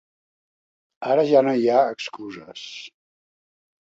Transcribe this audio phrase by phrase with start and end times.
[1.09, 2.65] Ara ja no hi ha excuses.